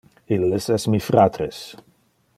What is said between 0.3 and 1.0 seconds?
Illes es